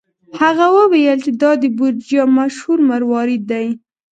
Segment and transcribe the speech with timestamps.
[0.41, 3.67] هغه وویل چې دا د بورجیا مشهور مروارید دی.